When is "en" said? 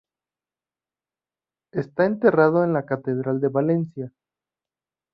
2.63-2.73